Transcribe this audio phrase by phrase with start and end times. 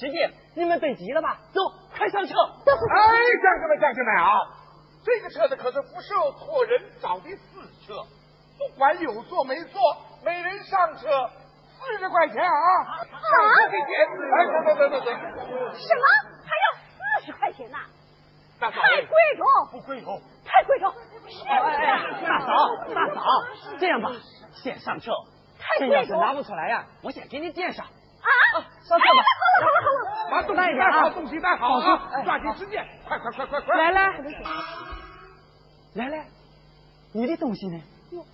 [0.00, 1.38] 耽误了点时间，你们等急了吧？
[1.52, 1.60] 走，
[1.96, 2.34] 快上车！
[2.34, 2.96] 哎，
[3.42, 4.40] 乡亲们，乡亲们啊，
[5.04, 8.02] 这个车子可是不受托人找的私车，
[8.58, 9.80] 不管有座没座，
[10.24, 11.08] 每人上车
[11.78, 12.96] 四十块钱啊！
[12.96, 13.08] 上
[13.54, 13.90] 车给钱！
[14.32, 15.14] 哎，等等等等等！
[15.74, 16.04] 什么？
[16.44, 16.64] 还要
[17.20, 17.78] 四十块钱呐？
[18.58, 20.20] 大嫂，太贵重，不贵重。
[20.44, 20.92] 太贵重！
[21.46, 22.46] 哎哎哎，大嫂，
[22.92, 23.22] 大嫂，
[23.78, 24.10] 这样吧，
[24.54, 25.12] 先上车。
[25.78, 27.86] 这要是拿不出来呀，我先给你垫上。
[27.86, 28.28] 啊！
[28.82, 29.22] 上车吧。
[29.60, 32.22] 好了好了把东西带好，东西带好啊！
[32.24, 33.76] 抓紧时间，快快快快快！
[33.76, 34.18] 来来，
[35.94, 36.26] 来来，
[37.12, 37.80] 你的东西呢？
[38.12, 38.24] 我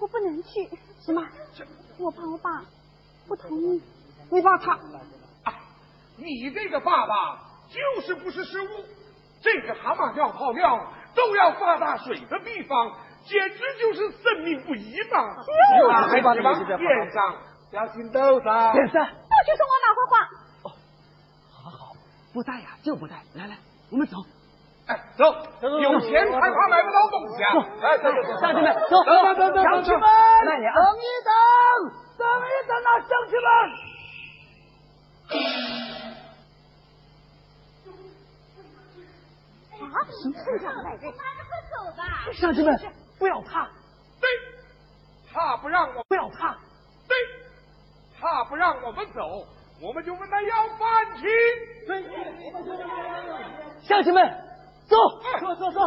[0.00, 0.68] 我不能去，
[1.04, 1.22] 什么？
[1.98, 2.64] 我怕我爸
[3.28, 3.82] 不同意。
[4.30, 4.78] 你爸他，
[6.16, 8.68] 你这个爸爸就是不识时务，
[9.42, 12.92] 这个蛤蟆尿泡尿都要发大水的地方，
[13.24, 15.34] 简直就是生命不移嘛！
[15.36, 17.36] 就是还把是往这个边上，
[17.72, 18.72] 小心兜上。
[18.72, 20.41] 先生，那就是我马花花。
[22.32, 23.22] 不带呀就不带。
[23.34, 23.58] 来来，
[23.90, 24.16] 我们走。
[24.86, 25.24] 哎，走，
[25.62, 27.52] 有钱才怕买不到东西啊！
[27.82, 30.00] 哎，走走走，乡亲们，走走走走走，乡亲们，
[30.44, 30.74] 慢点啊！
[30.74, 31.32] 等一等，
[32.18, 33.48] 等一等啊，乡亲们！
[39.92, 42.02] 啊，村长来着，马上快走吧。
[42.34, 42.68] 乡亲们，
[43.20, 43.70] 不要怕，
[44.20, 44.28] 对，
[45.32, 46.58] 他不让我，不要怕。
[47.06, 47.16] 对，
[48.20, 49.46] 他不让我们走，
[49.82, 51.26] 我们就问他要饭吃。
[51.88, 52.04] 对，
[53.82, 54.24] 乡亲们，
[54.86, 54.96] 走，
[55.40, 55.80] 走走走，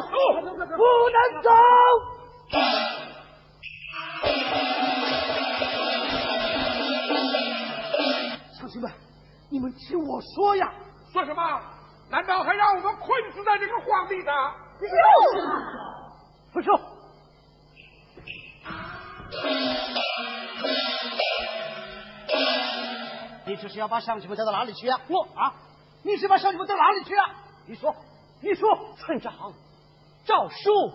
[0.76, 1.50] 不能走！
[8.60, 8.92] 乡亲们，
[9.50, 10.74] 你们听我说呀，
[11.14, 11.62] 说什么？
[12.10, 14.54] 难道还让我们困死在这个荒地上？
[14.78, 14.94] 就是
[15.48, 15.54] 嘛。
[16.52, 16.95] 不说。
[23.56, 25.00] 你这是要把乡亲们带到哪里去啊？
[25.08, 25.54] 我啊，
[26.04, 27.24] 你是把乡亲们带到哪里去啊？
[27.66, 27.96] 你说，
[28.42, 28.68] 你说，
[28.98, 29.32] 村长，
[30.26, 30.92] 赵叔。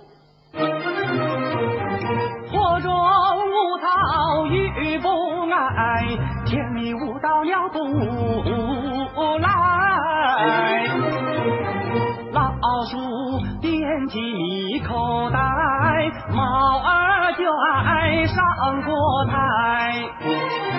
[2.53, 5.09] 火中无桃雨不
[5.51, 6.05] 爱，
[6.45, 7.79] 甜蜜舞蹈鸟不
[9.39, 9.49] 来。
[12.33, 12.51] 老
[12.85, 12.99] 鼠
[13.63, 15.39] 惦记口袋，
[16.31, 18.45] 猫儿就爱上
[18.83, 20.70] 锅台。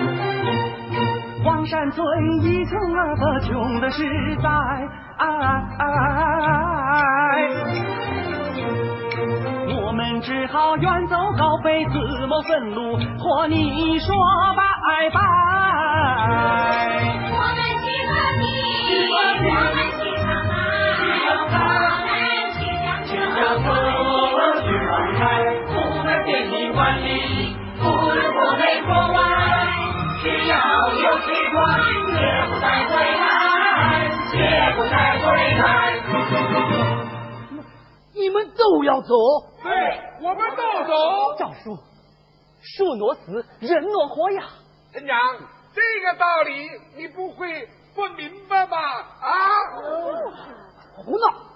[1.44, 2.06] 荒山村
[2.42, 4.04] 一穷二不穷的实
[4.40, 4.48] 在，
[9.84, 11.98] 我们只好远走高飞，自
[12.28, 14.14] 谋生路，和你说
[14.56, 14.62] 拜
[15.10, 15.20] 拜。
[17.28, 18.44] 我们去喝酒，
[19.42, 20.54] 我们去唱歌，
[21.26, 21.66] 我
[22.06, 22.14] 们
[22.54, 23.10] 去唱歌。
[24.62, 25.20] 去放开，
[25.66, 25.70] 不
[26.04, 27.08] 能电影馆里，
[31.22, 31.58] 要有习惯，
[32.10, 33.22] 绝不再回来，
[34.34, 34.40] 也
[34.74, 35.24] 不再回
[35.58, 35.62] 来。
[38.14, 39.14] 你们都要走？
[39.62, 39.70] 对，
[40.20, 40.92] 我们都走。
[41.38, 41.78] 诏书，
[42.60, 44.48] 树挪死，人挪活呀。
[44.92, 45.16] 村长，
[45.74, 48.76] 这个道理你不会不明白吧？
[48.78, 49.30] 啊？
[50.96, 51.52] 胡闹！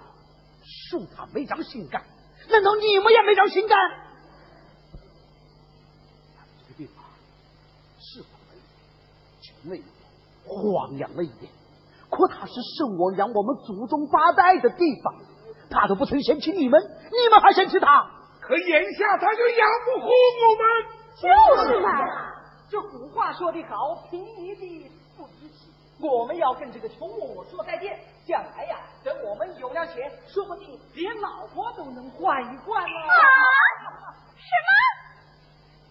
[0.89, 2.01] 树他没长心肝，
[2.49, 3.77] 难道你们也没长心肝？
[6.59, 7.05] 这个地方
[7.99, 8.59] 是荒了一
[9.67, 9.91] 点，穷了一点，
[10.45, 11.51] 荒凉了一点，
[12.09, 15.15] 可它是圣王养我们祖宗八代的地方，
[15.69, 18.11] 他都不曾嫌弃你们，你们还嫌弃他？
[18.39, 20.97] 可眼下他就养不活我们。
[21.17, 21.27] 就
[21.73, 21.89] 是嘛。
[22.69, 27.99] 这古话说得好，平易的不义气，我们要跟这个穷嬷嬷说再见。
[28.25, 32.99] 将来呀，等我们有了钱，说不定连老婆都能换一换了。
[33.07, 33.15] 啊？
[34.35, 34.69] 什么？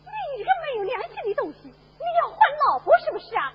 [0.05, 1.58] 你这个没有良心的东西！
[1.64, 2.38] 你要换
[2.69, 3.52] 老婆是不是啊？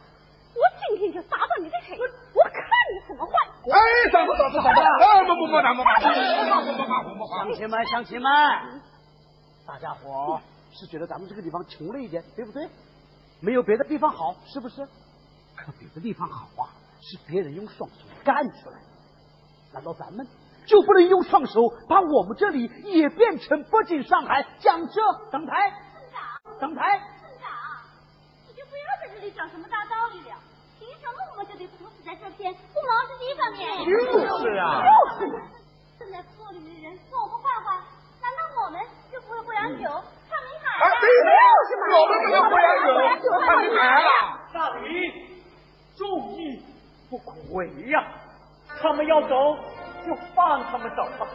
[0.53, 2.62] 我今天就砸断你的腿，我看
[2.92, 3.33] 你怎么换！
[3.71, 3.80] 哎，
[4.12, 4.80] 等等等等等等，
[5.27, 8.31] 不不不，不不不不乡亲们，乡亲们，
[9.65, 12.68] 大家伙是觉得咱们这个地方穷了一点，对不对？
[13.39, 14.86] 没有别的地方好，是不是？
[15.56, 16.69] 可别的地方好啊，
[17.01, 18.86] 是别人用双手干出来的。
[19.74, 20.27] 难道咱们
[20.65, 24.45] 就不能用双手把我们这里也变成北京、上海？
[24.59, 25.01] 讲这
[25.31, 25.71] 上台，
[26.59, 27.50] 上台，村长，
[28.47, 29.81] 你就不要在这里讲什么大
[32.11, 33.63] 在这片不毛之地方面？
[33.87, 33.87] 就
[34.43, 35.31] 是啊，就是。
[35.97, 37.79] 正在村里的人说不坏话，
[38.19, 39.87] 难道我们就不会不养酒、
[40.27, 40.67] 唱名牌？
[40.83, 41.31] 啊，对对，
[41.95, 42.67] 我们不能不养
[43.23, 44.07] 酒、唱名牌了。
[44.51, 45.31] 大礼。
[45.95, 46.61] 众义
[47.09, 48.03] 不亏呀！
[48.81, 49.55] 他们要走，
[50.05, 51.27] 就放他们走吧。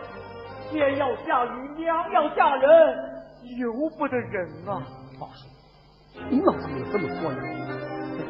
[0.70, 3.24] 天要下雨，娘要嫁人，
[3.58, 4.82] 由不得人啊！
[5.20, 5.46] 老叔，
[6.28, 7.65] 您老怎么有这么说呢？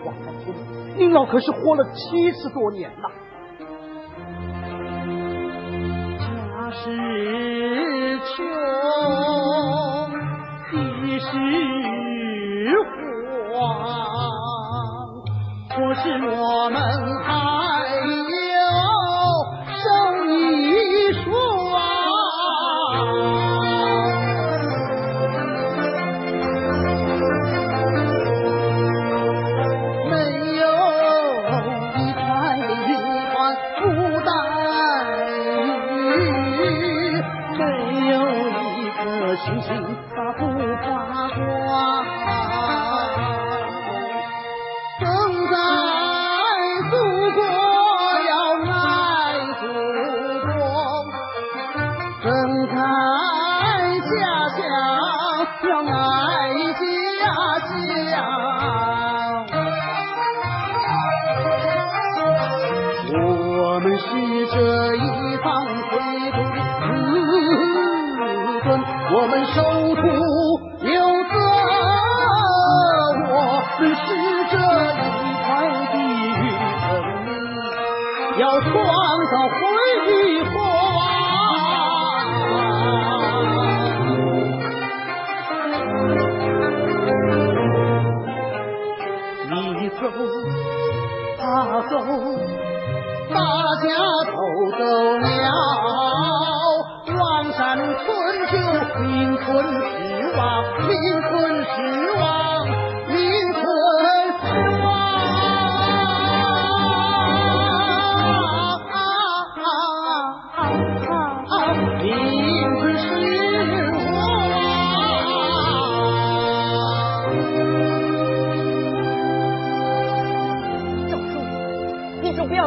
[0.07, 0.55] 在广山村，
[0.97, 3.11] 您老可是活了七十多年了。
[6.19, 8.47] 家是穷，
[10.71, 11.27] 地是
[13.53, 13.55] 荒。
[15.69, 16.77] 可是我们
[17.25, 17.66] 还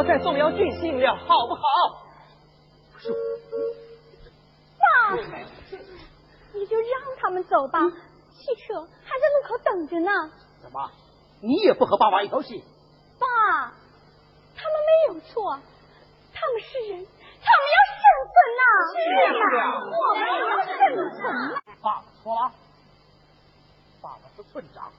[0.00, 1.60] 要再动摇军心了，好不好？
[4.78, 5.14] 爸
[6.54, 6.86] 你就让
[7.20, 7.78] 他们走吧，
[8.32, 10.10] 汽车还在路口等着呢。
[10.62, 10.90] 怎么，
[11.42, 12.62] 你也不和爸爸一条心？
[13.18, 13.26] 爸，
[14.56, 15.60] 他们没有错，
[16.32, 17.06] 他们是人，
[17.42, 18.02] 他们要生
[18.32, 18.62] 存呐。
[18.96, 18.96] 是
[19.58, 20.72] 呀，我们也要生
[21.20, 21.20] 存。
[21.82, 22.50] 爸爸错了，
[24.00, 24.90] 爸爸是村长，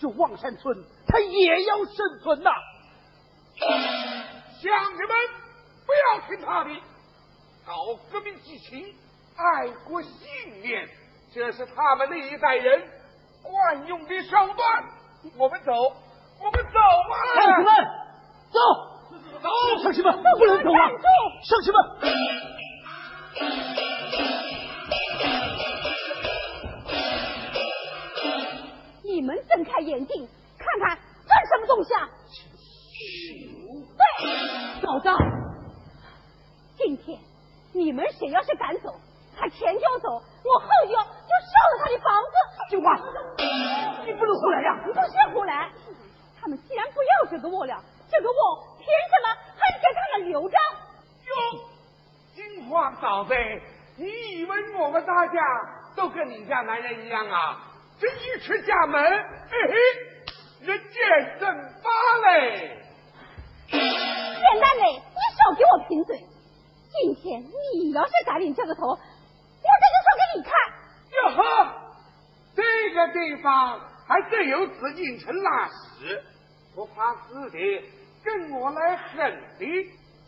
[0.00, 0.76] 就望山村，
[1.06, 2.50] 他也要生存呐。
[4.60, 5.16] 乡亲们，
[5.86, 6.70] 不要听他的，
[7.64, 7.72] 搞
[8.12, 8.94] 革命激情。
[9.34, 10.10] 爱国信
[10.60, 10.86] 念，
[11.32, 12.86] 这是他们那一代人
[13.42, 14.84] 惯用的手段。
[15.38, 17.16] 我们走，我们走啊！
[17.36, 17.74] 乡亲们，
[18.52, 18.60] 走，
[19.40, 19.48] 走！
[19.82, 20.90] 乡亲们，不能走啊！
[21.42, 21.80] 乡亲们，
[29.04, 32.10] 你们睁开眼睛看看，这是什么东西啊？
[34.00, 35.08] 对，嫂子，
[36.78, 37.18] 今天
[37.72, 38.94] 你们谁要是敢走？
[39.36, 42.32] 他前脚走，我后脚就烧了他的房子。
[42.70, 42.96] 金花，
[44.04, 44.78] 你不能胡来呀！
[44.84, 45.70] 不是胡来，
[46.40, 50.56] 他们既然不要这个窝了，这个窝凭什么还给他们留着？
[51.26, 51.34] 哟，
[52.34, 53.34] 金花嫂子，
[53.96, 54.06] 你
[54.38, 55.40] 以为我们大家
[55.96, 57.66] 都跟你家男人一样啊？
[57.98, 61.90] 这一出家门，嘿嘿，人见人发
[62.30, 62.78] 嘞。
[63.70, 63.80] 简
[64.60, 66.18] 单嘞，你少给我贫嘴。
[66.90, 68.88] 今天你要是敢领这个头。
[68.88, 70.52] 我这就说给你看。
[71.12, 71.42] 哟呵，
[72.56, 72.62] 这
[72.94, 76.22] 个地方还真有紫禁城那时，
[76.74, 77.58] 不怕死的，
[78.24, 79.66] 跟我来狠的。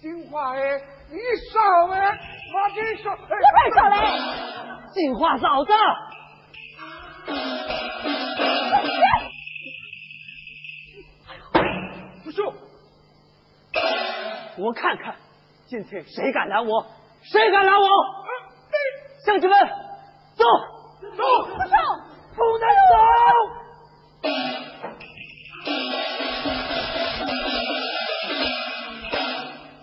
[0.01, 0.81] 金花哎，
[1.11, 1.19] 你
[1.53, 1.61] 少
[1.93, 2.19] 哎，
[2.53, 3.97] 我跟你说，我没少嘞。
[4.93, 5.73] 金花嫂子，
[12.25, 12.43] 不是，
[14.59, 15.17] 我看看
[15.67, 16.87] 今天谁敢拦我，
[17.23, 17.87] 谁敢拦我？
[19.25, 19.59] 乡亲们，
[20.35, 20.45] 走
[21.01, 21.77] 走，不走，
[22.35, 22.95] 不能走。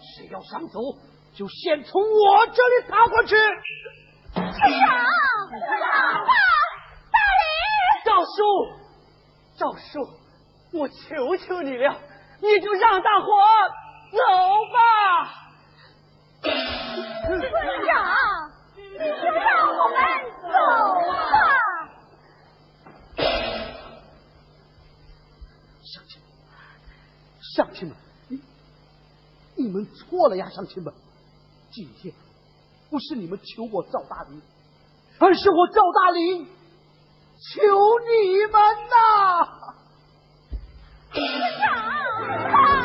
[0.01, 0.79] 谁要想走，
[1.33, 3.35] 就先从我这里踏过去。
[4.35, 4.61] 村长，
[7.11, 7.41] 大林，
[8.05, 8.35] 赵叔，
[9.57, 10.05] 赵叔，
[10.77, 11.95] 我求求你了，
[12.41, 13.25] 你就让大伙
[14.11, 14.17] 走
[14.73, 14.77] 吧。
[16.41, 17.41] 村
[17.85, 19.97] 长，你就让我们
[20.41, 20.47] 走
[21.07, 21.21] 吧。
[25.83, 26.27] 乡亲们，
[27.55, 27.95] 乡亲们，
[28.27, 28.31] 你
[29.55, 30.93] 你们错了呀，乡亲们！
[31.71, 32.13] 今天
[32.89, 34.41] 不是你们求我赵大林，
[35.19, 37.61] 而是我赵大林求
[38.07, 39.75] 你们呐！
[41.13, 41.21] 村
[41.59, 42.78] 长，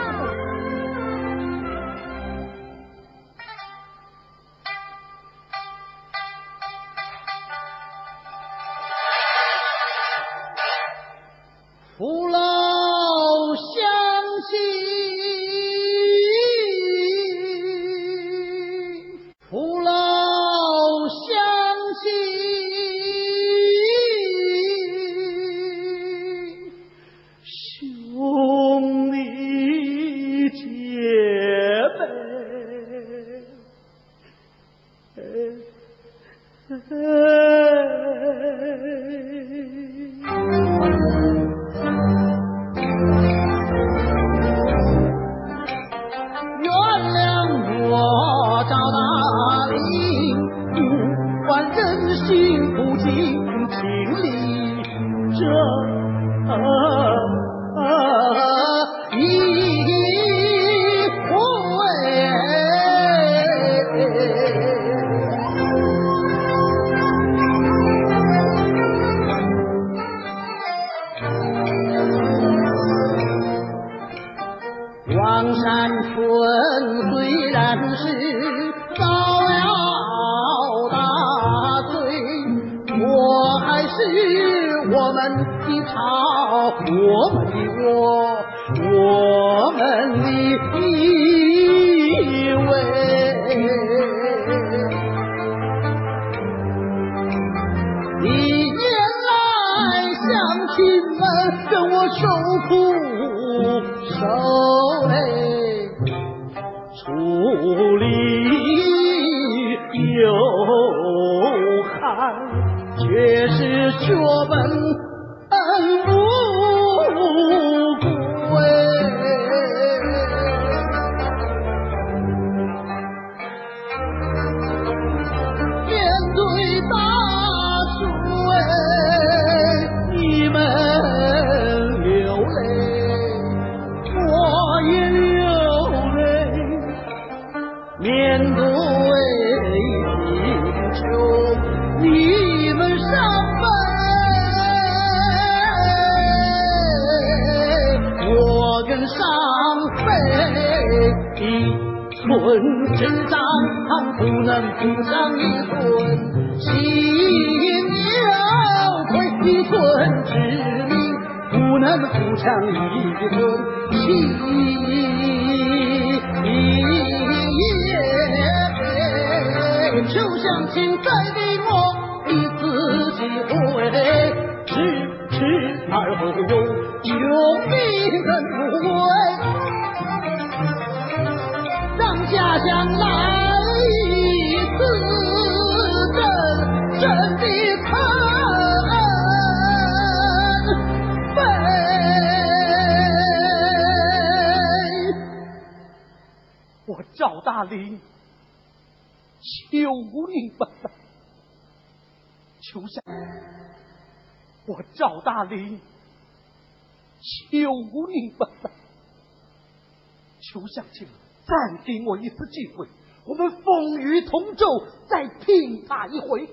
[211.98, 212.86] 给我一次机会，
[213.26, 214.66] 我们风雨同舟，
[215.06, 216.48] 再拼他一回。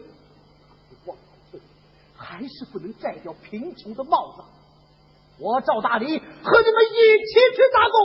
[1.06, 1.16] 我
[2.16, 4.44] 还是不能摘掉贫穷的帽子。
[5.40, 7.98] 我赵大林和你们一起去打工。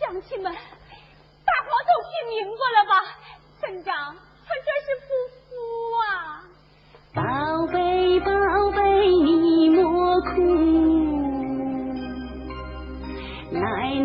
[0.00, 2.92] 乡亲们，大伙都听明白了吧？
[3.60, 5.54] 村长，他这是不服
[6.08, 6.08] 啊！
[7.12, 7.20] 宝
[7.66, 8.26] 贝，宝
[8.74, 10.28] 贝，你莫哭，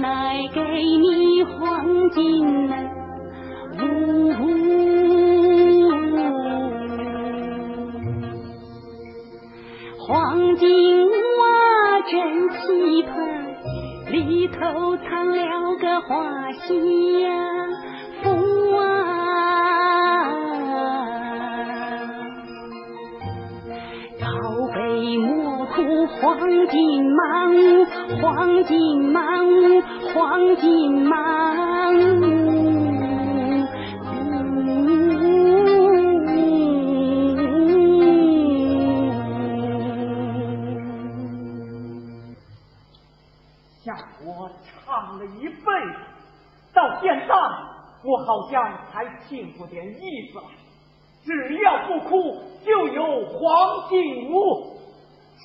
[0.05, 2.75] 带给你黄金呢，
[9.97, 13.09] 黄金屋啊真气派，
[14.11, 17.54] 里头藏了个花香。
[26.25, 26.39] 黄
[26.69, 27.85] 金满屋，
[28.19, 29.79] 黄金满屋，
[30.11, 31.13] 黄金满
[31.93, 32.25] 屋。
[43.83, 45.61] 像我唱了一辈子，
[46.73, 47.35] 到现在
[48.03, 50.39] 我好像还听出点意思。
[51.23, 51.29] 只
[51.63, 54.73] 要不哭，就有黄金屋。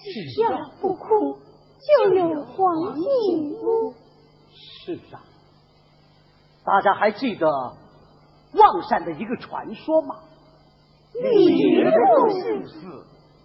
[0.03, 1.39] 只要不哭，
[1.81, 3.95] 就有黄金屋。
[4.53, 5.23] 是啊，
[6.65, 7.47] 大家还记得
[8.55, 10.17] 望山的一个传说吗？
[11.13, 12.81] 鲤鱼故事是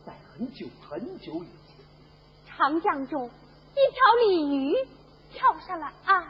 [0.06, 1.84] 在很久很久以前，
[2.46, 3.30] 长江中，一
[3.92, 4.76] 条鲤鱼
[5.32, 6.24] 跳上了岸，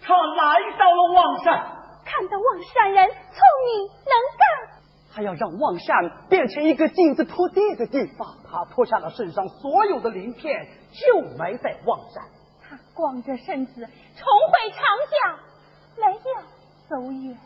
[0.00, 1.60] 他来到了望山，
[2.04, 3.16] 看到望山人聪
[3.66, 4.42] 明能干，
[5.18, 8.36] 他要让望山变成一个镜子铺地的地方。
[8.48, 12.22] 他脱下了身上所有的鳞片，就埋在望山。
[12.62, 14.78] 他光着身子重回长
[15.10, 15.36] 江，
[15.96, 16.20] 没有
[16.88, 17.36] 走远。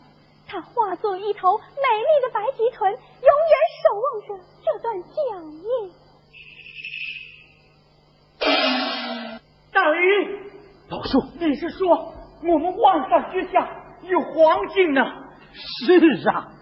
[0.45, 1.63] 他化作一头美
[1.97, 5.65] 丽的白鳍豚，永远守望着这段江夜。
[9.71, 9.97] 大驴，
[10.89, 13.67] 老叔，你是说我们望山之下
[14.03, 15.01] 有黄金呢？
[15.87, 16.52] 是啊，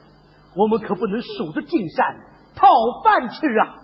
[0.56, 2.20] 我们可不能守着金山
[2.56, 2.68] 讨
[3.04, 3.76] 饭吃啊！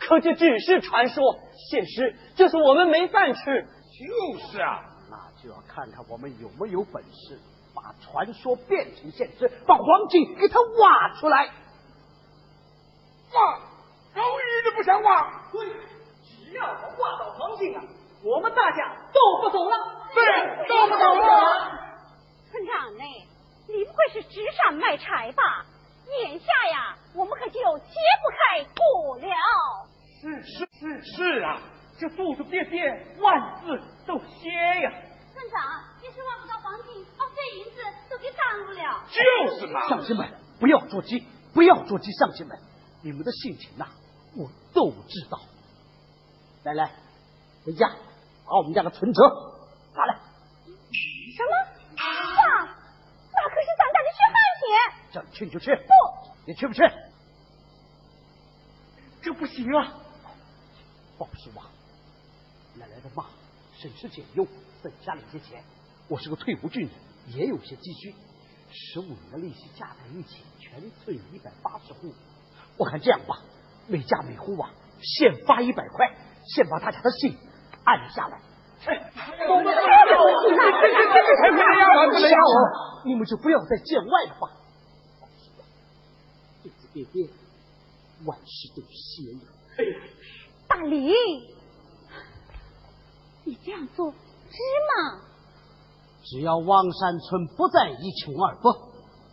[0.00, 1.22] 可这只是传说，
[1.70, 3.66] 现实就是我们没饭吃。
[3.96, 7.38] 就是啊，那就要看看我们有没有本事
[7.74, 11.46] 把传说变成现实，把黄金给它挖出来。
[13.32, 13.58] 挖，
[14.14, 15.48] 我一直不想挖。
[15.52, 15.66] 对，
[16.22, 17.82] 只要我挖到黄金啊，
[18.22, 19.76] 我们大家都不走了。
[20.14, 21.70] 对，都不走了。
[22.50, 23.04] 村长呢？
[23.68, 25.66] 你不会是纸上卖柴吧？
[26.06, 29.26] 眼下呀，我们可就揭不开锅了。
[30.20, 31.60] 是是是是啊，
[31.98, 34.50] 这肚子瘪瘪，万字都歇
[34.82, 34.92] 呀。
[35.34, 39.04] 村长，你是挖不到黄金，把这银子都给耽误了。
[39.10, 39.88] 就是嘛。
[39.88, 42.58] 乡亲们，不要着急，不要着急，乡亲们，
[43.02, 43.86] 你们的心情呐、
[44.36, 45.38] 我都知道。
[46.64, 46.90] 来来，
[47.66, 47.88] 回家
[48.46, 49.22] 把我们家的存折
[49.94, 50.14] 拿来，
[50.64, 51.50] 什么？
[51.96, 54.95] 爸，那可是咱家的血汗钱。
[55.16, 55.92] 叫你去你就去，不，
[56.44, 56.82] 你去不去？
[59.22, 59.94] 这不行啊！
[61.16, 61.62] 放心吧，
[62.74, 63.24] 奶奶的妈
[63.78, 64.46] 省吃俭用
[64.82, 65.64] 省下了一些钱，
[66.08, 66.90] 我是个退伍军人，
[67.34, 68.14] 也有些积蓄，
[68.70, 72.12] 十五年的利息加在一起，全村一百八十户。
[72.76, 73.38] 我看这样吧，
[73.86, 77.38] 每家每户啊，先发一百块，先把大家的心
[77.84, 78.38] 安下来。
[79.48, 83.02] 我们不要这个这个才不能要，不能要我。
[83.06, 84.52] 你们就不要再见外了吧。
[86.96, 87.28] 日子变变，
[88.24, 89.40] 万事都歇了。
[90.66, 91.12] 大林，
[93.44, 94.16] 你这样做值
[94.88, 95.20] 吗？
[96.24, 98.70] 只要望山村不再一穷二富，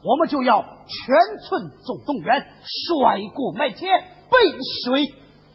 [0.04, 1.16] 我们就要全
[1.48, 3.90] 村总动员，甩锅卖铁，
[4.30, 4.38] 背
[4.84, 5.02] 水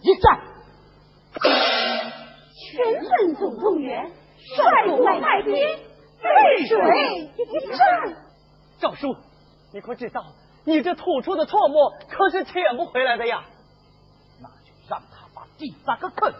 [0.00, 0.40] 一战。
[1.34, 4.10] 全村总动员，
[4.56, 7.78] 率部卖天，背水一战。
[8.80, 9.14] 赵叔，
[9.72, 10.24] 你可知道，
[10.68, 13.42] 你这吐出的唾沫可是舔不回来的呀！
[14.42, 16.30] 那就让他把地扎个坑，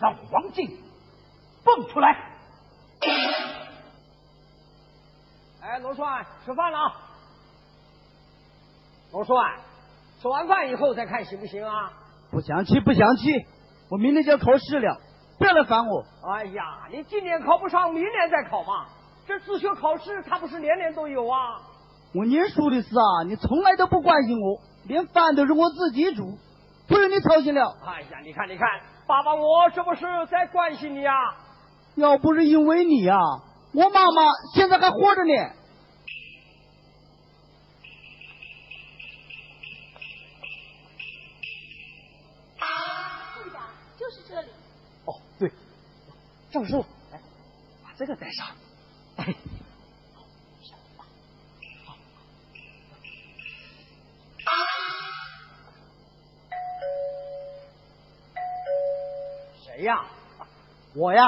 [0.00, 0.80] 让黄金
[1.64, 2.30] 蹦出来。
[5.60, 6.94] 哎，罗帅，吃饭了啊！
[9.10, 9.34] 罗帅，
[10.22, 11.92] 吃完饭以后再看行不行啊？
[12.30, 13.44] 不想去，不想去，
[13.90, 15.00] 我明天就要考试了，
[15.36, 16.04] 不要来烦我。
[16.32, 18.86] 哎呀，你今年考不上，明年再考嘛。
[19.26, 21.60] 这自学考试，它不是年年都有啊。
[22.14, 26.38] 我念书的事啊，你从来都不关心我，连饭都是我自己煮，
[26.86, 27.76] 不用你操心了。
[27.84, 28.68] 哎呀，你看，你看，
[29.06, 31.14] 爸爸我是不是在关心你啊。
[31.96, 33.18] 要不是因为你啊，
[33.72, 34.22] 我妈妈
[34.54, 35.32] 现在还活着呢。
[43.34, 43.62] 村长，
[43.98, 44.48] 就是这里。
[45.04, 45.50] 哦，对，
[46.52, 47.20] 赵叔，哎，
[47.96, 48.46] 这个带上。
[49.16, 49.34] 哎，
[59.84, 60.04] 呀？
[60.96, 61.22] 我呀。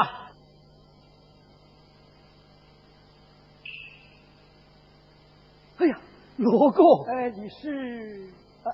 [5.78, 5.98] 哎呀，
[6.38, 8.30] 罗哥，哎，你是？
[8.64, 8.72] 呃，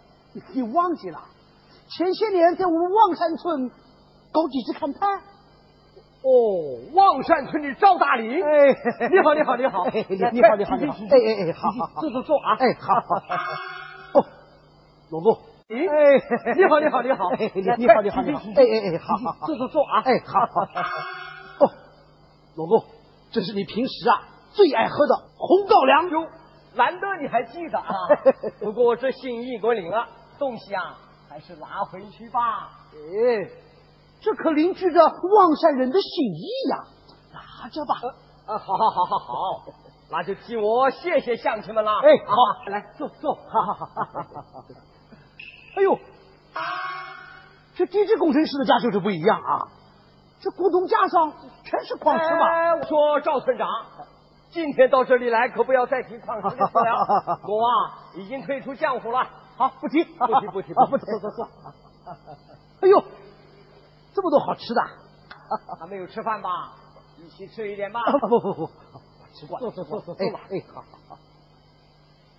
[0.54, 1.20] 你忘记了？
[1.88, 3.68] 前些年在我们望山村
[4.32, 5.18] 搞几次勘探。
[6.22, 8.30] 哦，望山村的赵大林。
[8.30, 10.94] 哎，你好，你好，你好，你你好，你好，你好。
[11.10, 12.56] 哎哎哎，好好好，坐坐坐啊。
[12.60, 14.20] 哎，好好好。
[14.20, 14.24] 哦，
[15.10, 15.51] 罗公。
[15.72, 17.30] 哎，你好，你好，你好。
[17.32, 18.40] 你好，你好，你好。
[18.56, 20.02] 哎哎哎，好好好，坐坐坐啊。
[20.04, 21.66] 哎，好好好。
[21.66, 21.70] 哦，
[22.56, 22.84] 老公，
[23.32, 26.10] 这是你平时啊最爱喝的红高粱。
[26.10, 26.28] 哟，
[26.74, 27.88] 难得你还记得啊。
[28.60, 30.06] 不过这心意我领了，
[30.38, 30.98] 东西啊
[31.30, 32.70] 还是拿回去吧。
[32.92, 33.48] 哎，
[34.20, 36.76] 这可凝聚着望山人的心意呀，
[37.32, 37.94] 拿着吧。
[38.46, 39.64] 啊，好好好好好，
[40.12, 41.92] 那就替我谢谢乡亲们了。
[41.92, 43.34] 哎，好，来坐坐。
[43.34, 44.64] 好好好。
[45.74, 45.98] 哎呦，
[47.74, 49.68] 这地质工程师的家就是不一样啊！
[50.40, 51.32] 这古董架上
[51.64, 52.46] 全是矿石嘛。
[52.46, 53.68] 哎，我说赵村长，
[54.50, 57.40] 今天到这里来可不要再提矿石的事了。
[57.48, 59.26] 我啊已经退出江湖了。
[59.56, 61.48] 好，不提，不提，不提， 不提，坐坐坐。
[62.80, 63.02] 哎呦，
[64.14, 64.82] 这么多好吃的，
[65.80, 66.72] 还没有吃饭吧？
[67.18, 68.00] 一起吃一点吧。
[68.20, 68.70] 不不不不，
[69.34, 69.60] 吃过了。
[69.60, 70.40] 坐坐坐坐坐吧。
[70.50, 71.18] 哎，好好好。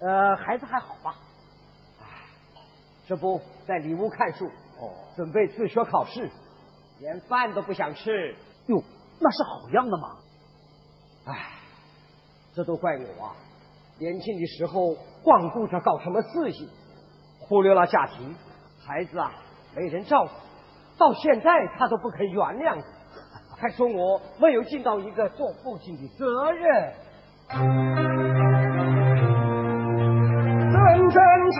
[0.02, 1.16] 呃，孩子还好吧？
[3.08, 4.46] 这不在里屋看书，
[4.80, 6.30] 哦，准备自学考试，
[7.00, 8.36] 连饭都不想吃。
[8.68, 8.82] 哟，
[9.20, 10.18] 那是好样的嘛！
[11.26, 11.52] 唉，
[12.54, 13.36] 这都怪我啊！
[14.00, 16.70] 年轻的时候光顾着搞什么事情，
[17.40, 18.36] 忽略了家庭，
[18.86, 19.32] 孩子啊
[19.76, 20.32] 没人照顾，
[20.98, 22.84] 到现在他都不肯原谅我，
[23.56, 26.94] 还说我没有尽到一个做父亲的责任。
[30.72, 31.60] 争争吵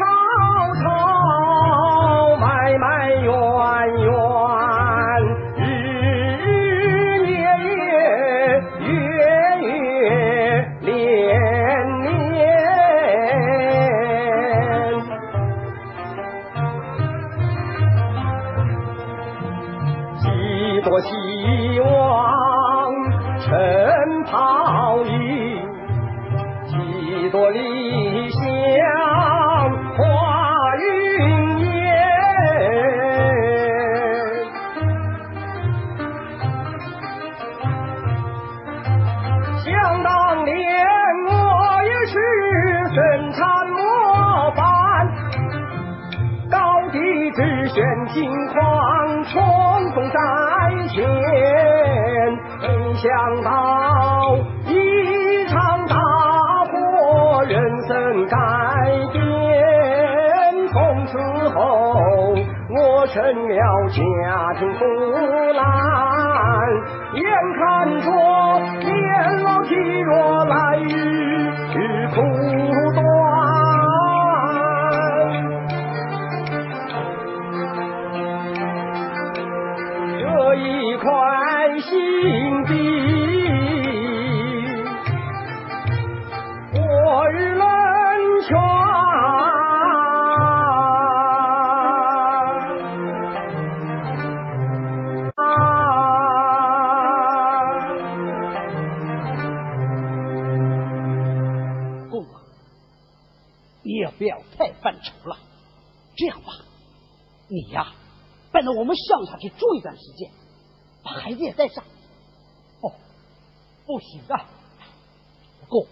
[63.14, 65.13] 成了家庭负
[109.44, 110.32] 去住一段时间，
[111.04, 111.84] 把孩子也带上。
[112.82, 112.94] 哦，
[113.86, 114.50] 不行啊！
[115.68, 115.86] 公，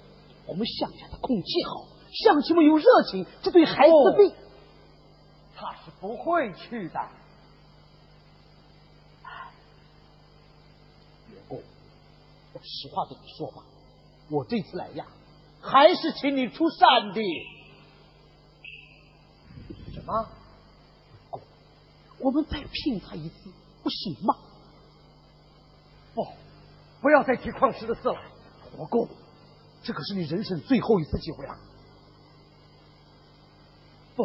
[0.46, 4.34] 我们乡下的空气好，乡亲们有热情，这对孩子的病。
[5.56, 7.00] 他是不会去的。
[11.30, 11.62] 员工，
[12.54, 13.64] 我实话对你说吧，
[14.30, 15.06] 我这次来呀，
[15.62, 17.22] 还是请你出山的。
[19.94, 20.30] 什么？
[22.22, 23.50] 公，我们再拼他一次，
[23.84, 24.36] 不行吗？
[26.14, 26.26] 不，
[27.02, 28.16] 不要再提矿石的事了。
[28.78, 29.08] 活够，
[29.84, 31.58] 这可是你人生最后一次机会了。
[34.16, 34.24] 不，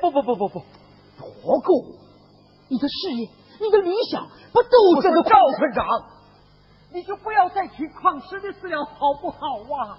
[0.00, 0.60] 不不不不不，
[1.20, 1.72] 活够，
[2.68, 3.30] 你的事业，
[3.60, 5.86] 你的理想，不都这个赵村长，
[6.92, 9.98] 你就不要再提矿石的事了，好不好啊？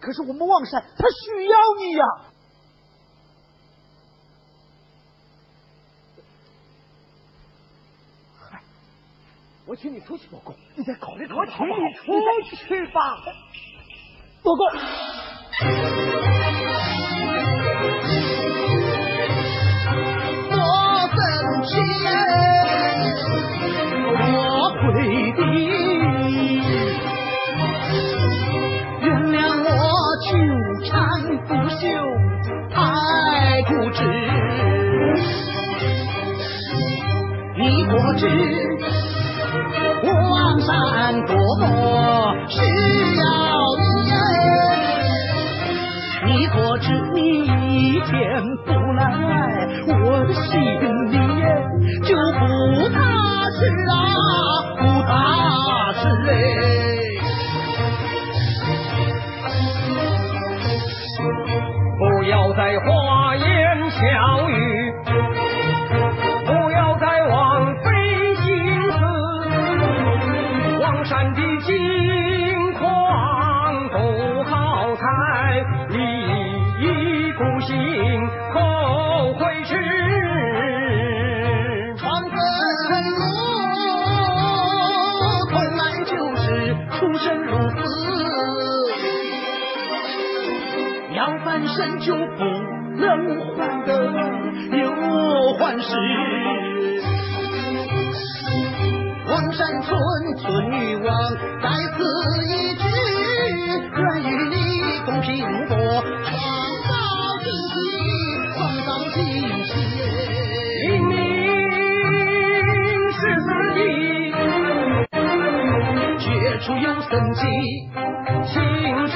[0.00, 2.04] 可是我们望山，他需要你呀、
[9.68, 13.00] 我请你出去做工，你再考虑考虑，我请你出去吧。
[14.44, 14.64] 多工。
[20.52, 20.54] 我
[21.10, 21.18] 生
[21.64, 21.74] 气，
[24.22, 24.94] 我跪
[25.32, 25.40] 地，
[29.02, 29.68] 原谅我
[30.22, 30.30] 纠
[30.84, 30.94] 缠
[31.48, 31.82] 不休，
[32.70, 32.78] 太
[33.62, 33.98] 固执。
[37.58, 38.22] 你可知
[99.82, 99.90] 村
[100.36, 101.08] 村女王
[101.62, 101.98] 在此
[102.46, 102.84] 一举，
[103.96, 104.54] 愿与你
[105.04, 105.26] 共拼
[105.68, 105.74] 搏，
[106.24, 106.32] 创
[106.86, 106.92] 造
[107.42, 107.74] 惊喜，
[108.54, 109.16] 创造惊
[109.64, 109.70] 喜。
[110.88, 111.14] 明明
[113.12, 113.78] 是自己
[116.18, 116.24] 绝
[116.60, 117.40] 处有生机，
[118.44, 118.54] 情
[119.06, 119.14] 之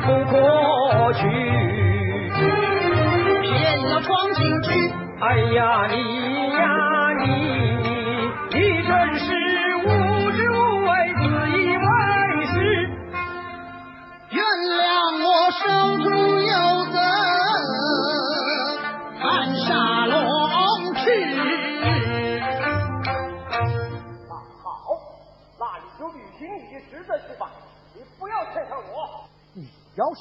[0.00, 0.32] 不可
[1.14, 1.20] 取。
[3.42, 3.46] 偏
[3.90, 4.68] 要闯进去。
[5.20, 5.87] 哎呀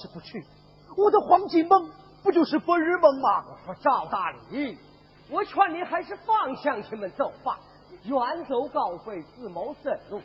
[0.02, 0.46] 是不去，
[0.96, 1.90] 我的黄金梦
[2.24, 3.46] 不就是白日梦吗？
[3.48, 4.78] 我说赵大礼，
[5.30, 7.60] 我劝你还是放乡亲们走吧，
[8.04, 10.22] 远走高飞，自谋生路。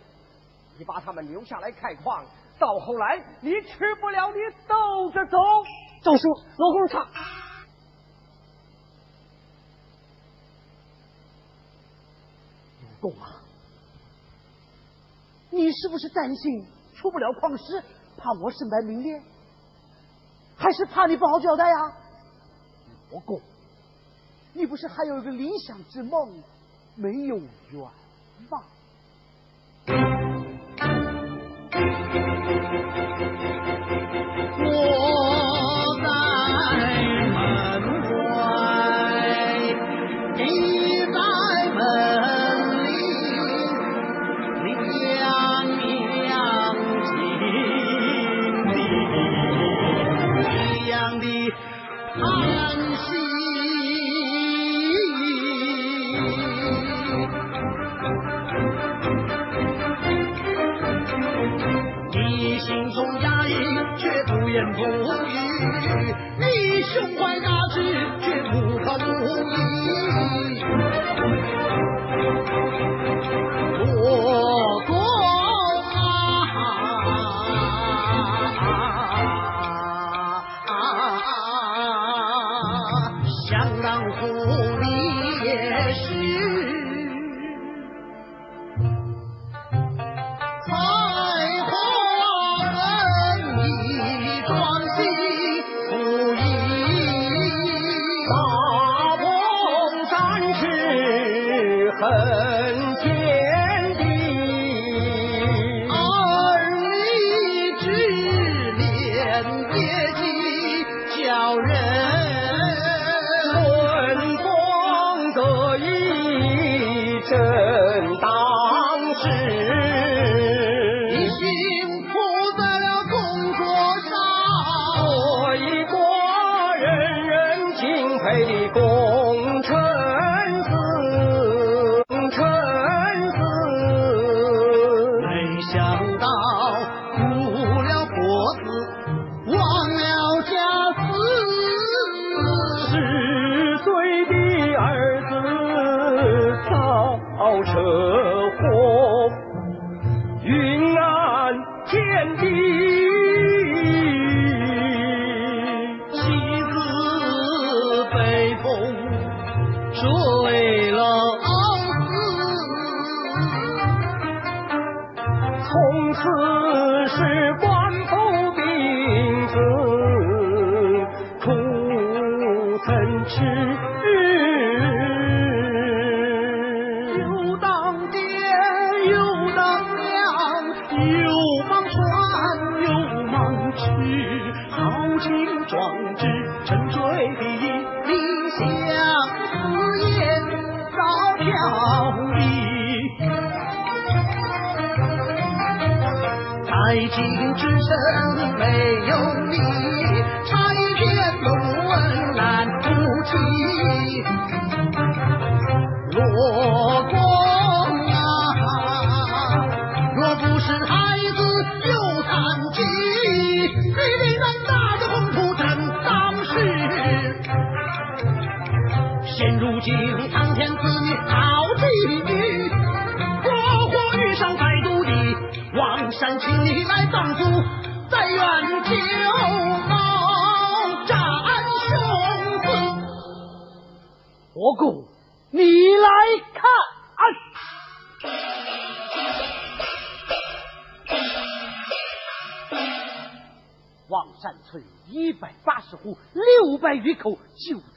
[0.78, 2.24] 你把他们留下来开矿，
[2.58, 5.38] 到后来你吃不了，你兜着走。
[6.02, 7.06] 赵叔，罗红茶，
[13.00, 13.42] 公啊，
[15.50, 17.82] 你是不是担心出不了矿石，
[18.16, 19.22] 怕我身败名裂，
[20.56, 21.92] 还是怕你不好交代呀、
[23.10, 23.40] 罗公，
[24.52, 26.42] 你不是还有一个理想之梦
[26.94, 27.82] 没有圆
[28.48, 28.62] 吗？
[34.64, 35.51] 我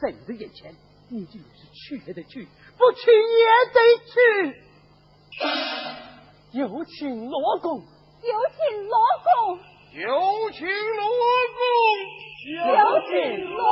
[0.06, 0.72] 在你的眼前
[1.10, 1.40] 你就是
[1.74, 4.62] 去也得去不去也得去。
[6.52, 7.80] 有请罗公。
[7.80, 9.58] 有请罗公。
[9.94, 11.08] 有请罗
[11.56, 11.60] 公。
[12.54, 13.64] 有请罗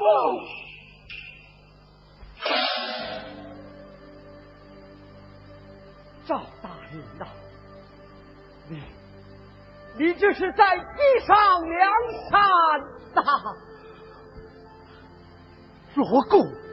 [0.00, 0.04] 公。
[6.26, 7.28] 赵大人呐
[8.68, 8.82] 你
[9.98, 11.92] 你这是在逼上梁
[12.28, 12.34] 山
[13.14, 13.65] 呐。
[15.96, 16.65] 老狗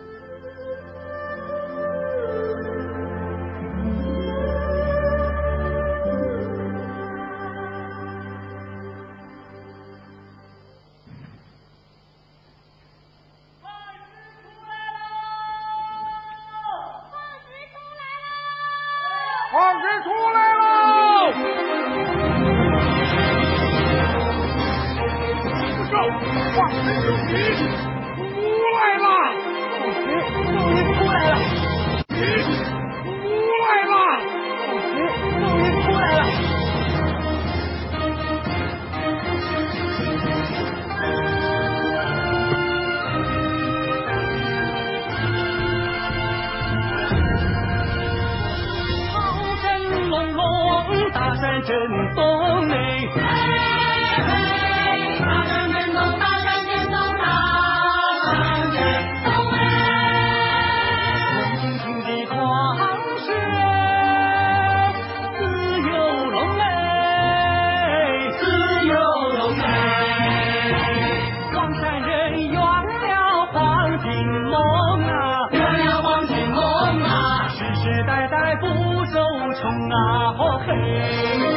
[79.63, 81.53] 冲啊，火黑！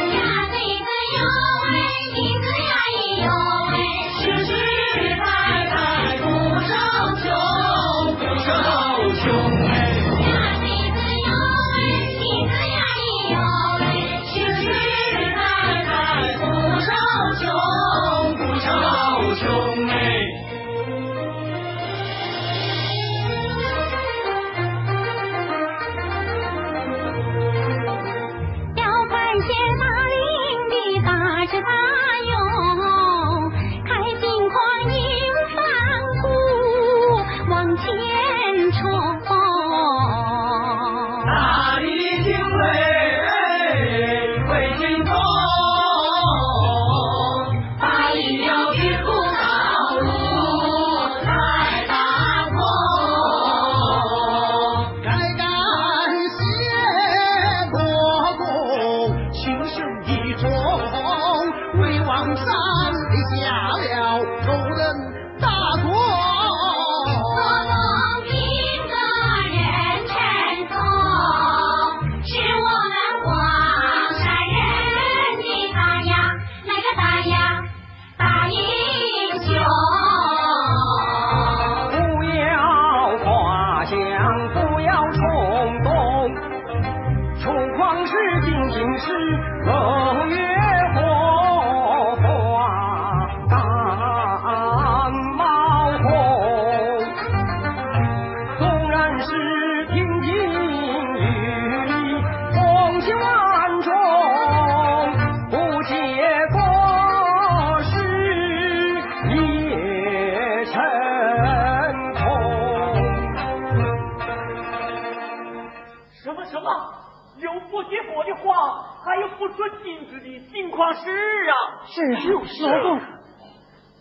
[122.67, 122.99] 老公，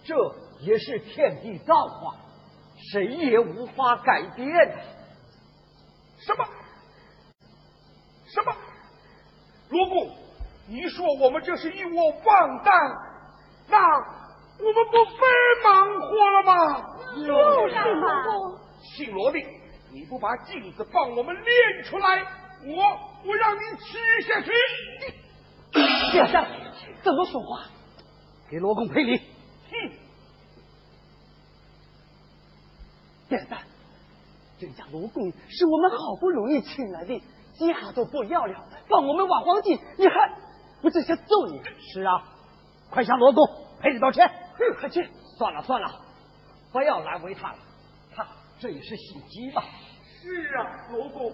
[0.04, 0.14] 这
[0.60, 2.16] 也是天地造化，
[2.92, 4.46] 谁也无法改变。
[6.18, 6.44] 什么？
[8.26, 8.52] 什么？
[9.68, 10.10] 罗布，
[10.68, 12.72] 你说我们这是一窝王蛋，
[13.68, 13.78] 那
[14.58, 15.20] 我们不白
[15.64, 16.52] 忙活了吗？
[17.16, 18.06] 就是嘛。
[18.80, 19.38] 姓罗的，
[19.92, 22.22] 你不把镜子帮我们练出来，
[22.64, 22.76] 我
[23.26, 24.50] 我让你吃下去。
[25.72, 26.46] 殿下，
[27.02, 27.64] 怎么说话？
[28.48, 29.18] 给罗公赔礼。
[29.18, 29.92] 哼！
[33.28, 33.58] 殿下，
[34.60, 37.20] 人家罗公是我们好不容易请来的，
[37.58, 40.14] 家都不要了，帮我们挖黄金，你还
[40.80, 41.60] 不这些揍你？
[41.92, 42.22] 是啊，
[42.90, 43.44] 快向罗公
[43.80, 44.28] 赔礼道歉。
[44.28, 45.10] 哼快去！
[45.36, 46.00] 算了算了，
[46.72, 47.58] 不要难为他了，
[48.14, 48.26] 他
[48.58, 49.62] 这也是心急吧？
[50.22, 51.30] 是啊，罗公，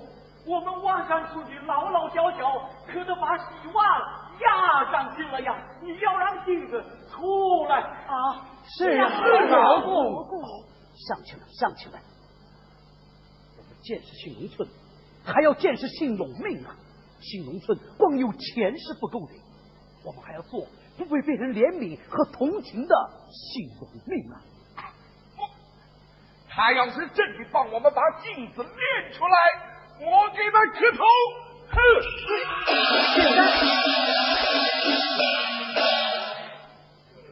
[0.46, 4.21] 我们晚上出去老老小小，可都把洗碗。
[4.42, 5.56] 压上去了呀！
[5.80, 8.46] 你要让镜子出来啊！
[8.78, 10.26] 是啊，是老公，
[11.08, 11.98] 上去了，上去了，
[13.58, 14.68] 我们建设新农村，
[15.24, 16.74] 还要建设新农民啊！
[17.20, 19.34] 新农村光有钱是不够的，
[20.04, 20.66] 我们还要做
[20.96, 22.94] 不为别人怜悯和同情的
[23.30, 24.42] 新农民啊！
[26.54, 29.36] 他要是真的帮我们把镜子练出来，
[30.00, 31.04] 我给他磕头。
[31.72, 31.74] 哼！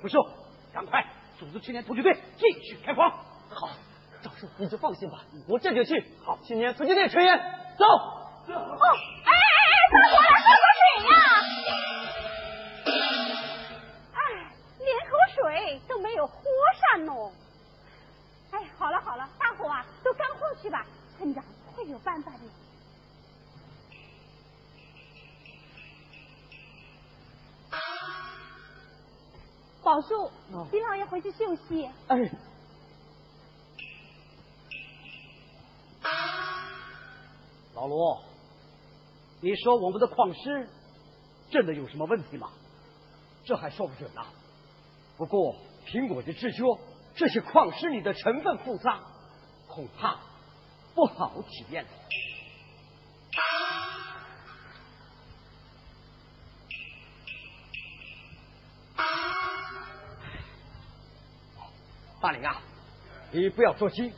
[0.01, 0.19] 不秀，
[0.73, 1.05] 赶快
[1.39, 3.11] 组织青年突击队继续开荒。
[3.51, 3.69] 好，
[4.23, 6.03] 赵叔你就放心吧，我这就去。
[6.25, 7.39] 好，青年突击队成员
[7.79, 7.85] 走。
[7.85, 9.33] 哦，哎哎
[9.67, 11.13] 哎，大伙来喝口水呀！
[14.15, 14.19] 哎，
[14.79, 16.35] 连口水都没有喝
[16.93, 17.13] 上呢。
[18.53, 20.87] 哎，好了好了，大伙啊都干活去吧，
[21.19, 21.45] 村长
[21.75, 22.39] 会有办法的。
[29.83, 30.31] 宝叔，
[30.73, 31.89] 李老爷回去休息。
[32.07, 32.31] 哎，
[37.75, 38.23] 老罗，
[39.41, 40.69] 你说我们的矿师
[41.51, 42.51] 真的有什么问题吗？
[43.45, 44.23] 这还说不准呢。
[45.17, 45.57] 不过
[45.87, 46.79] 凭我的直觉，
[47.15, 49.01] 这些矿石里的成分复杂，
[49.67, 50.19] 恐怕
[50.95, 51.87] 不好体验。
[62.21, 62.61] 大林啊，
[63.33, 64.13] 你不要着急，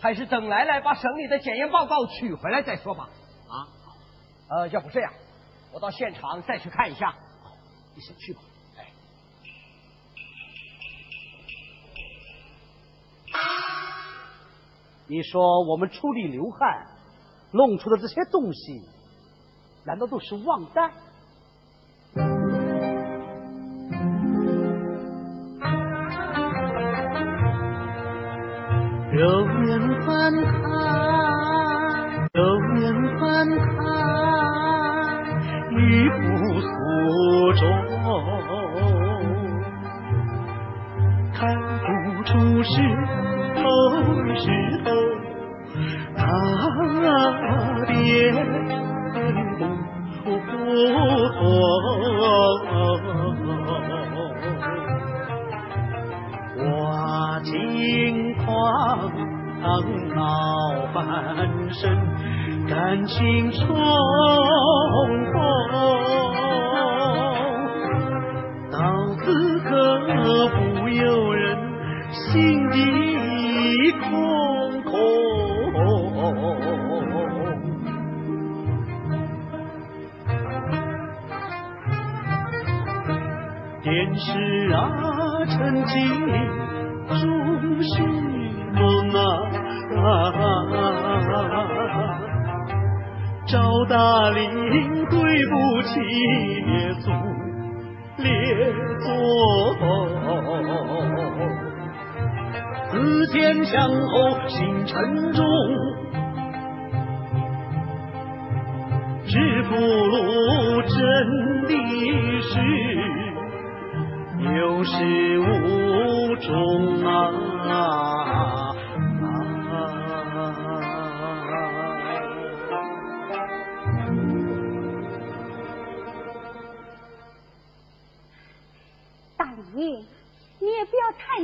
[0.00, 3.08] 还是等来来把省里的检验报告取回来再说吧。
[3.48, 3.66] 啊，
[4.48, 5.12] 呃，要不这样，
[5.72, 7.14] 我到现场再去看一下。
[7.96, 8.40] 你先去吧。
[8.78, 8.86] 哎，
[15.08, 16.86] 你说我们出力流汗
[17.50, 18.88] 弄出的这些东西，
[19.84, 20.92] 难道都是忘带？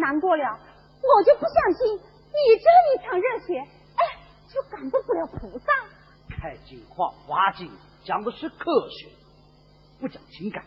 [0.07, 0.45] 难过了，
[1.03, 4.03] 我就不相信你这一场热血，哎，
[4.49, 5.67] 就感动不了菩萨。
[6.29, 7.73] 太极画花镜
[8.05, 9.09] 讲的是科学，
[9.99, 10.65] 不讲情感。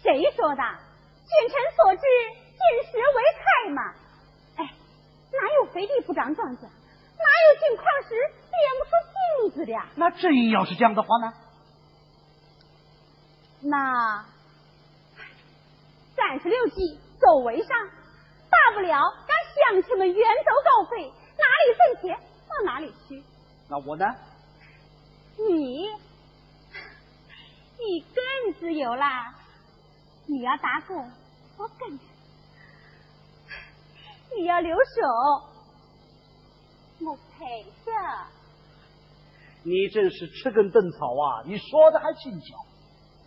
[0.00, 0.62] 谁说的？
[0.62, 2.02] 君臣所知，
[2.54, 3.82] 见识为开嘛。
[4.58, 4.74] 哎，
[5.32, 6.62] 哪有肥地不长庄稼？
[6.62, 9.72] 哪有金矿石炼不出金子的？
[9.96, 11.34] 那真要是这样的话呢？
[13.62, 14.24] 那
[16.14, 17.68] 三十六计走为上，
[18.50, 21.08] 大不了让乡亲们远走高飞，
[21.38, 22.18] 哪里挣钱
[22.48, 23.22] 往哪里去。
[23.68, 24.04] 那我呢？
[25.38, 25.86] 你，
[27.78, 29.34] 你更自由啦！
[30.26, 30.96] 你要打工，
[31.58, 32.04] 我跟着；
[34.36, 35.00] 你要留守，
[37.06, 37.92] 我陪着。
[39.64, 41.42] 你真是吃根嫩草啊！
[41.46, 42.66] 你说的还轻巧，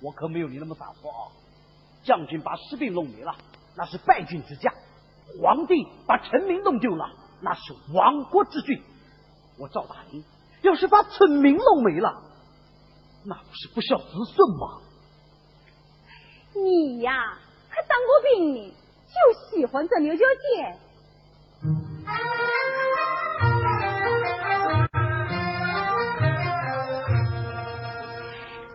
[0.01, 1.31] 我可没有你那么洒脱啊！
[2.03, 3.35] 将军把士兵弄没了，
[3.77, 4.73] 那是败军之将；
[5.41, 7.11] 皇帝把臣民弄丢了，
[7.41, 8.81] 那是亡国之君。
[9.57, 10.23] 我赵大林
[10.61, 12.23] 要是把村民弄没了，
[13.25, 14.81] 那不是不孝子孙吗？
[16.53, 17.37] 你呀，
[17.69, 18.73] 还当过兵呢，
[19.07, 20.79] 就喜欢这牛角尖。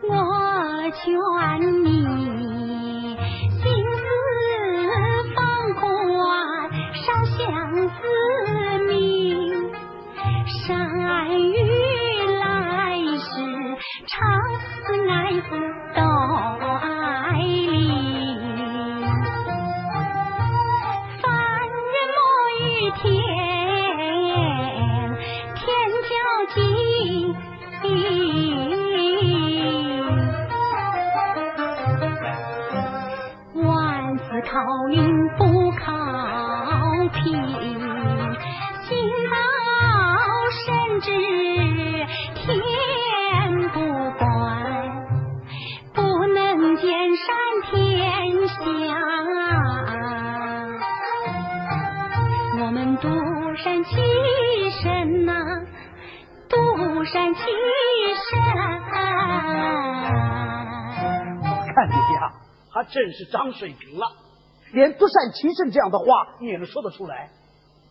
[0.02, 2.09] 我劝你
[63.12, 64.16] 是长水平了，
[64.72, 67.30] 连独善其身这样的话你也能说得出来。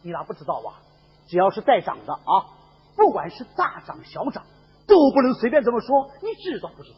[0.02, 0.80] 你哪不知道啊？
[1.28, 2.48] 只要是带长的啊，
[2.96, 4.46] 不管是大长小长，
[4.88, 6.12] 都不能随便这么说。
[6.22, 6.98] 你知道不知道？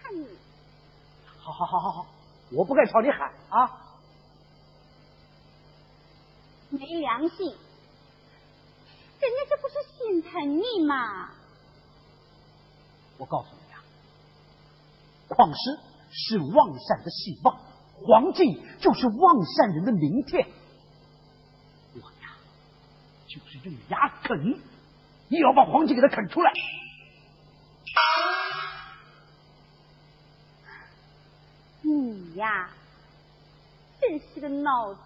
[0.00, 0.26] 看你，
[1.38, 2.06] 好好好好好，
[2.52, 3.86] 我不该朝你喊啊！
[6.68, 7.46] 没良心！
[9.20, 11.30] 人家这不是心疼你吗？
[13.18, 13.59] 我告诉你啊，
[15.30, 15.78] 矿石
[16.10, 17.56] 是望善的希望，
[17.94, 20.46] 黄金就是望善人的明天。
[21.94, 22.36] 我呀，
[23.28, 24.60] 就是用牙啃，
[25.28, 26.52] 也要把黄金给它啃出来。
[31.82, 32.70] 你呀，
[34.00, 35.00] 真是个脑子！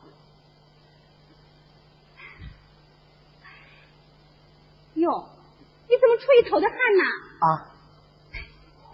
[4.95, 5.29] 哟，
[5.89, 7.03] 你怎么出一头的汗呐？
[7.41, 7.47] 啊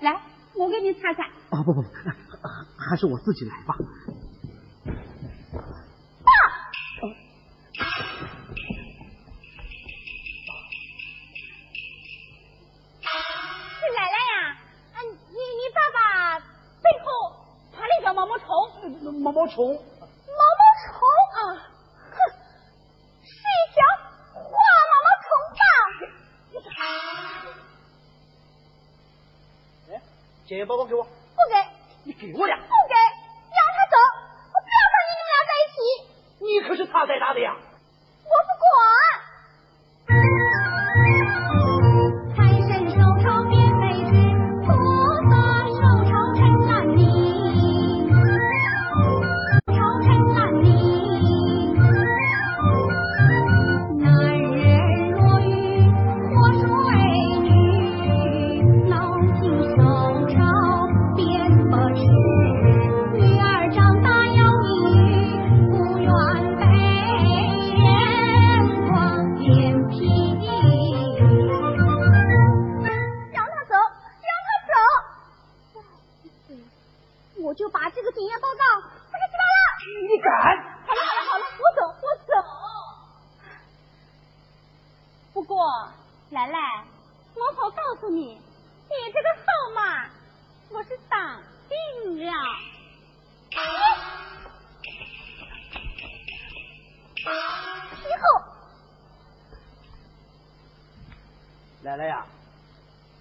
[0.00, 0.20] 来，
[0.54, 1.24] 我给你擦擦。
[1.50, 1.88] 哦不不不，
[2.76, 3.76] 还是我自己来吧。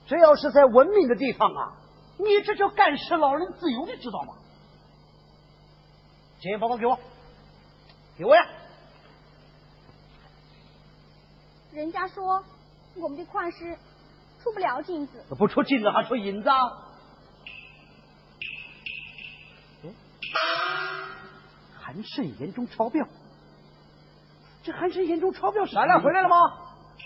[0.10, 1.78] 这要是在文明的地方啊，
[2.18, 4.34] 你这叫干涉老人自由，你知道吗？
[6.40, 6.98] 检验报告给我，
[8.18, 8.42] 给我呀！
[11.72, 12.44] 人家说
[12.96, 13.78] 我们的矿师
[14.42, 16.58] 出不了金子，不出金子还出银子啊？
[21.80, 23.06] 韩胜严重超标，
[24.64, 26.36] 这韩胜严重超标是兰兰回来了吗？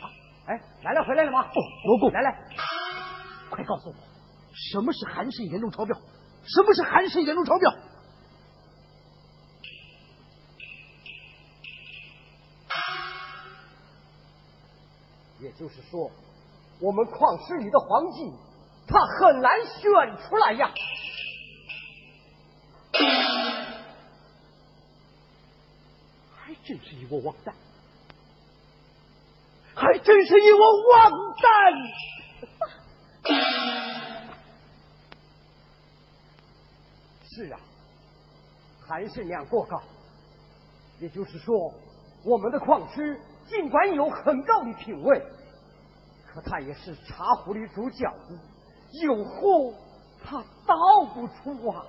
[0.02, 0.08] 啊，
[0.46, 1.42] 哎，兰兰回来了吗？
[1.42, 2.53] 哦，罗公，来来，
[3.54, 3.96] 快告诉我，
[4.54, 5.96] 什么是韩胜严重超标？
[5.96, 7.72] 什么是韩胜严重超标？
[15.40, 16.10] 也就是说，
[16.80, 18.34] 我们矿石里的黄金，
[18.88, 19.82] 它很难选
[20.28, 20.74] 出来呀。
[26.36, 27.54] 还真是一窝王蛋，
[29.76, 30.60] 还真是一窝
[30.92, 31.74] 王蛋！
[37.36, 37.60] 是啊，
[38.86, 39.82] 韩胜量过高，
[41.00, 41.74] 也就是说，
[42.24, 45.20] 我们的矿石尽管有很高的品位，
[46.28, 48.38] 可它也是茶壶里煮饺子，
[49.02, 49.74] 有货
[50.24, 50.76] 它倒
[51.14, 51.86] 不出啊。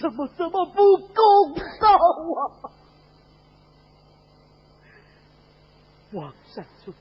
[0.00, 2.72] 怎么这么不公道啊！
[6.12, 6.94] 王山村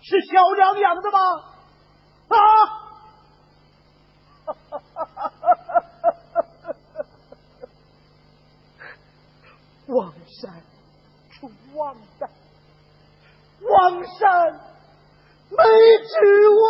[0.00, 1.18] 是小梁养的吗？
[2.28, 2.36] 啊！
[9.86, 10.62] 王山
[11.30, 12.28] 出王山，
[13.62, 14.60] 王山
[15.50, 15.56] 没
[16.02, 16.14] 指
[16.60, 16.66] 望。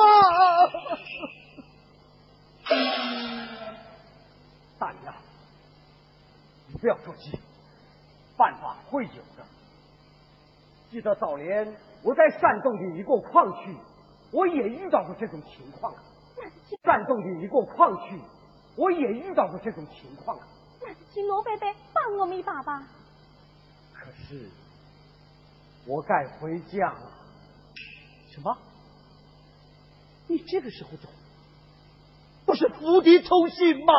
[4.79, 5.15] 大娘，
[6.69, 7.41] 你不要着急，
[8.37, 9.47] 办法会有的。
[10.91, 13.75] 记得早年我在山东的一个矿区，
[14.37, 16.03] 我也遇到过这种情况啊。
[16.85, 18.21] 山东的一个矿区，
[18.77, 20.47] 我也遇到过这种情况啊。
[21.15, 22.87] 请罗贝贝帮我们一把吧。
[23.95, 24.51] 可是，
[25.87, 27.11] 我该回家了。
[28.31, 28.59] 什么？
[30.29, 31.09] 你这个时候走，
[32.45, 33.95] 不是釜底抽薪吗？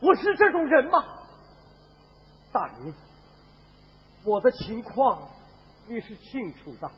[0.00, 1.04] 我是这种人吗？
[2.52, 2.94] 大人，
[4.24, 5.28] 我的情况
[5.88, 6.88] 你是清楚的。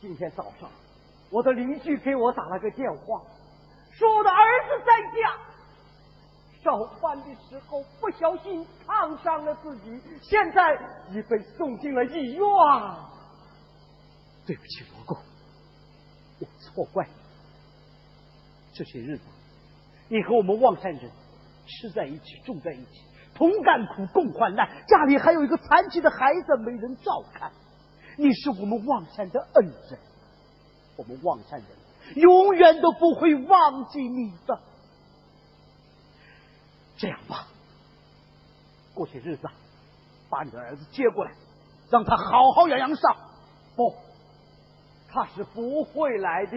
[0.00, 0.70] 今天早上，
[1.32, 3.22] 我的邻居给我打了个电话，
[3.90, 4.36] 说我的儿
[4.68, 5.38] 子在家
[6.62, 10.74] 烧饭的时候不小心烫伤了自己，现在
[11.10, 12.46] 已被送进了医院。
[14.44, 15.16] 对不起，罗公，
[16.38, 17.12] 我错怪你。
[18.74, 19.24] 这些日子，
[20.08, 21.10] 你和我们望山人。
[21.64, 23.04] 吃在一起，住在一起，
[23.36, 24.68] 同甘苦，共患难。
[24.88, 27.52] 家里还有一个残疾的孩子，没人照看。
[28.18, 29.98] 你是我们望山的恩人，
[30.96, 31.68] 我们望山人
[32.16, 34.58] 永远都不会忘记你的。
[36.96, 37.48] 这样吧，
[38.94, 39.52] 过些日子啊
[40.30, 41.32] 把你的儿子接过来，
[41.90, 43.16] 让他好好养养伤。
[43.74, 43.94] 不，
[45.08, 46.56] 他是不会来的。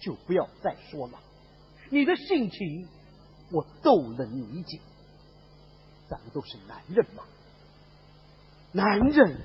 [0.00, 1.20] 就不要再说了。
[1.90, 2.88] 你的性情
[3.52, 4.80] 我都能理解，
[6.08, 7.24] 咱们都是男人嘛，
[8.72, 9.40] 男人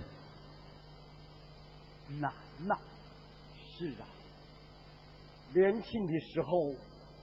[2.20, 2.34] 难
[2.68, 2.78] 呐。
[3.78, 4.08] 是啊，
[5.54, 6.76] 年轻的时候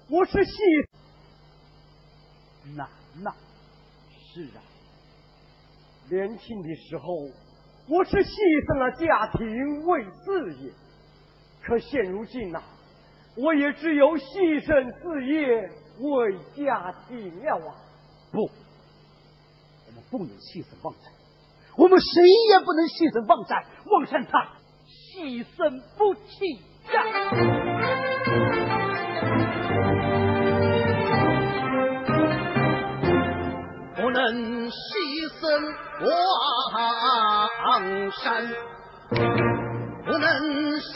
[0.09, 0.53] 我是戏
[2.75, 2.89] 难
[3.23, 3.35] 呐。
[4.11, 4.63] 是啊，
[6.11, 7.31] 年轻的时候
[7.87, 8.33] 我是牺
[8.67, 10.73] 牲了家庭为事业，
[11.63, 12.63] 可现如今呐，
[13.37, 17.75] 我也只有牺牲事业为家庭了啊！
[18.31, 21.11] 不，我们不能牺牲旺财，
[21.77, 23.65] 我们谁也不能牺牲旺财。
[23.87, 26.61] 旺山他牺牲不起
[26.93, 27.03] 呀。
[33.95, 34.73] 不能牺
[35.41, 35.43] 牲
[37.65, 38.21] 王山，
[40.05, 40.29] 不能
[40.81, 40.93] 牺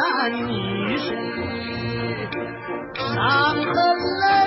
[0.00, 1.04] 山，王山已是
[2.96, 3.14] 伤
[3.54, 3.74] 痕
[4.20, 4.39] 累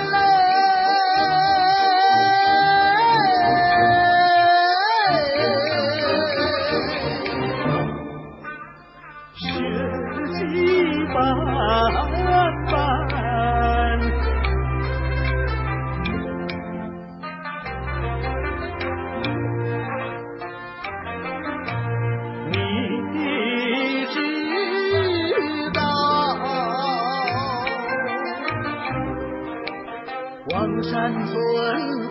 [30.46, 30.54] 累。
[30.82, 31.34] 山村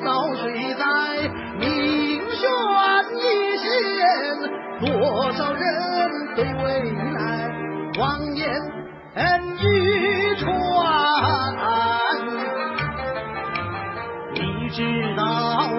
[0.04, 0.84] 早睡在
[1.60, 1.68] 命
[2.32, 2.42] 悬
[3.16, 3.22] 一
[3.60, 3.68] 线，
[4.82, 5.62] 多少人
[6.36, 6.66] 对未
[7.14, 7.16] 来
[7.96, 8.02] 谎
[8.36, 8.42] 言
[9.62, 9.64] 欲
[10.36, 10.44] 传。
[14.34, 14.80] 你知
[15.16, 15.22] 道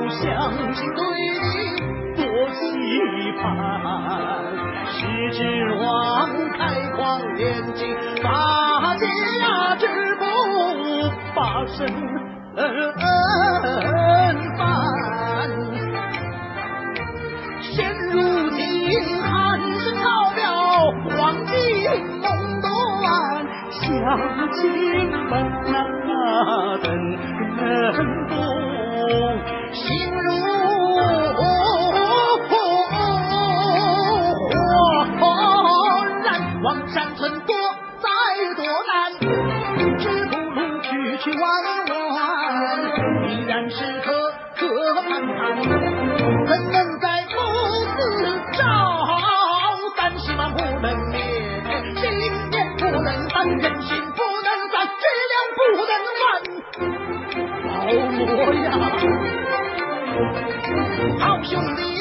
[0.09, 0.23] 乡
[0.75, 1.01] 亲对
[1.43, 1.45] 你
[2.17, 2.23] 多
[2.55, 2.61] 期
[3.43, 3.43] 盼，
[4.93, 4.97] 是
[5.33, 5.39] 指
[5.81, 5.83] 望
[6.53, 6.59] 开
[6.97, 7.03] 矿
[7.35, 7.43] 炼
[7.75, 9.05] 金，大家
[9.77, 9.83] 止
[10.17, 10.25] 步
[11.35, 11.85] 发生。
[12.57, 12.65] 恩
[14.57, 14.65] 范，
[17.61, 17.75] 现
[18.13, 18.15] 如
[18.51, 18.61] 今
[19.23, 20.05] 寒声草
[20.37, 20.43] 表，
[21.11, 21.13] 黄
[21.47, 21.55] 金
[22.21, 22.25] 梦
[22.61, 22.65] 断，
[23.71, 23.83] 乡
[24.53, 24.63] 亲
[25.11, 26.87] 们啊，等
[27.57, 27.67] 人
[28.29, 28.33] 不，
[61.55, 61.94] you leave.